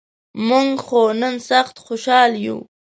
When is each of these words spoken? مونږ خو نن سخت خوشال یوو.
مونږ 0.47 0.71
خو 0.85 1.01
نن 1.21 1.35
سخت 1.49 1.75
خوشال 1.85 2.31
یوو. 2.45 2.59